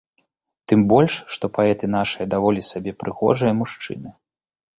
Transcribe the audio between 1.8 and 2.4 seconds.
нашыя